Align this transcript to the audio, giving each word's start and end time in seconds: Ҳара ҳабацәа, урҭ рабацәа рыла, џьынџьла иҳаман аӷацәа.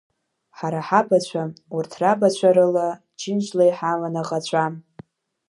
Ҳара 0.57 0.79
ҳабацәа, 0.87 1.43
урҭ 1.75 1.91
рабацәа 2.01 2.49
рыла, 2.55 2.87
џьынџьла 3.19 3.63
иҳаман 3.69 4.15
аӷацәа. 4.21 4.65